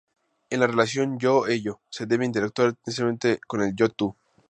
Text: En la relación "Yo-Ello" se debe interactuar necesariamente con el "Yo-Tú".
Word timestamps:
En 0.49 0.59
la 0.61 0.65
relación 0.65 1.19
"Yo-Ello" 1.19 1.79
se 1.91 2.07
debe 2.07 2.25
interactuar 2.25 2.73
necesariamente 2.87 3.39
con 3.45 3.61
el 3.61 3.75
"Yo-Tú". 3.75 4.15